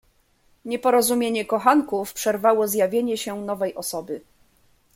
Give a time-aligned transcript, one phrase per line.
[0.65, 4.21] "Nieporozumienie kochanków przerwało zjawienie się nowej osoby."